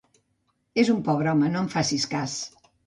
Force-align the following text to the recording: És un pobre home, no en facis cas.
És 0.85 0.91
un 0.95 1.03
pobre 1.11 1.31
home, 1.35 1.53
no 1.57 1.63
en 1.67 1.71
facis 1.77 2.11
cas. 2.17 2.39